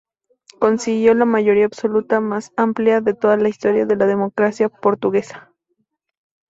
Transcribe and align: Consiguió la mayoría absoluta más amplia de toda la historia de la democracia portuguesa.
Consiguió 0.57 1.13
la 1.13 1.25
mayoría 1.25 1.65
absoluta 1.65 2.21
más 2.21 2.53
amplia 2.57 3.01
de 3.01 3.13
toda 3.13 3.37
la 3.37 3.49
historia 3.49 3.85
de 3.85 3.95
la 3.95 4.07
democracia 4.07 4.67
portuguesa. 4.67 5.53